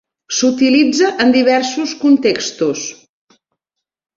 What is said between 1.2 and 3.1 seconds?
en diversos contextos.